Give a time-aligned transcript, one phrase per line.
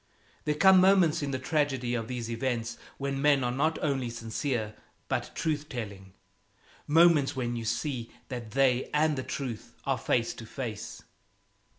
[0.45, 4.73] There come moments in the tragedy of these events when men are not only sincere,
[5.07, 6.13] but truth telling,
[6.87, 11.03] moments when you see that they and the truth are face to face.